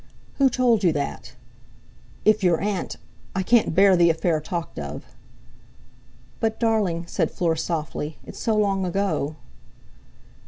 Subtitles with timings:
[0.39, 1.33] "Who told you that?
[2.25, 2.97] If your aunt!
[3.35, 5.05] I can't bear the affair talked of."
[6.39, 9.35] "But, darling," said Fleur, softly, "it's so long ago."